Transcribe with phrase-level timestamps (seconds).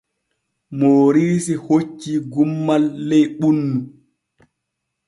[0.77, 3.79] Mooriisi hoccii gummal ley ɓunnu.